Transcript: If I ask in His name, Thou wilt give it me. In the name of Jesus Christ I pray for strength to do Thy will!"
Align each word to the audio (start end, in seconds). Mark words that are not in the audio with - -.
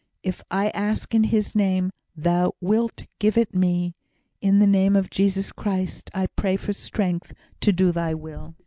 If 0.23 0.41
I 0.49 0.69
ask 0.69 1.13
in 1.13 1.25
His 1.25 1.53
name, 1.53 1.91
Thou 2.15 2.55
wilt 2.59 3.05
give 3.19 3.37
it 3.37 3.53
me. 3.53 3.93
In 4.41 4.57
the 4.57 4.65
name 4.65 4.95
of 4.95 5.11
Jesus 5.11 5.51
Christ 5.51 6.09
I 6.11 6.25
pray 6.35 6.55
for 6.55 6.73
strength 6.73 7.35
to 7.59 7.71
do 7.71 7.91
Thy 7.91 8.15
will!" 8.15 8.55